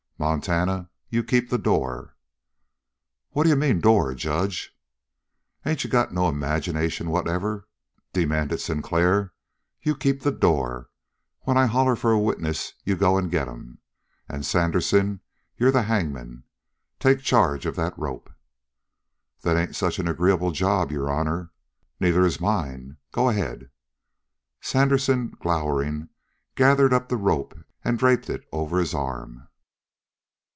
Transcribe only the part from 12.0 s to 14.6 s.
a witness you go and get 'em. And